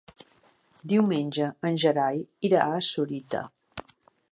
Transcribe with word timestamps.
Diumenge 0.93 1.51
en 1.69 1.77
Gerai 1.85 2.17
irà 2.51 2.65
a 2.79 2.83
Sorita. 2.91 3.47